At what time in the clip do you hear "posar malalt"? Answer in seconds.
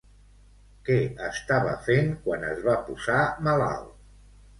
2.89-3.93